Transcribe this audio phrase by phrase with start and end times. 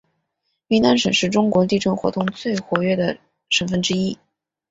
[0.69, 3.19] 云南省是中国地震活动最活跃的
[3.49, 4.17] 省份之一。